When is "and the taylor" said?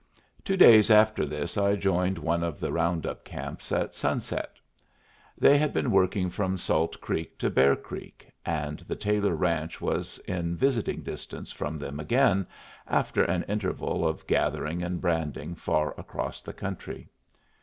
8.43-9.35